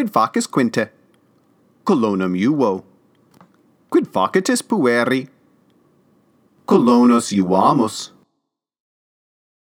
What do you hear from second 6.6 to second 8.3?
Colonos iuamus.